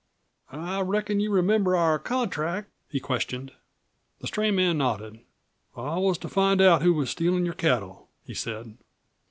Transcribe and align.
"I 0.51 0.81
reckon 0.81 1.19
you 1.19 1.29
remember 1.31 1.75
our 1.75 1.99
contract?" 1.99 2.71
he 2.89 2.99
questioned. 2.99 3.51
The 4.19 4.25
stray 4.25 4.49
man 4.49 4.79
nodded. 4.79 5.19
"I 5.77 5.99
was 5.99 6.17
to 6.21 6.27
find 6.27 6.59
out 6.59 6.81
who 6.81 6.95
was 6.95 7.11
stealin' 7.11 7.45
your 7.45 7.53
cattle," 7.53 8.09
he 8.25 8.33
said. 8.33 8.77